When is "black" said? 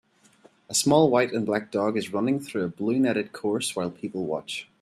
1.45-1.71